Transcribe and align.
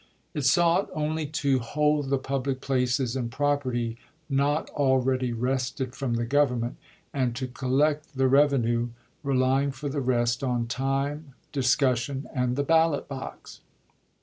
It 0.33 0.45
sought 0.45 0.89
only 0.95 1.27
to 1.27 1.59
hold 1.59 2.09
the 2.09 2.17
public 2.17 2.59
places 2.59 3.15
and 3.15 3.31
property 3.31 3.97
not 4.31 4.67
already 4.71 5.31
wrested 5.31 5.93
from 5.93 6.15
the 6.15 6.25
Government, 6.25 6.75
and 7.13 7.35
to 7.35 7.45
collect 7.45 8.15
the 8.17 8.27
revenue, 8.27 8.89
relying 9.21 9.69
for 9.71 9.89
the 9.89 10.01
rest 10.01 10.43
on 10.43 10.65
time, 10.65 11.35
discussion, 11.51 12.25
and 12.33 12.55
the 12.55 12.63
ballot 12.63 13.07
box. 13.07 13.61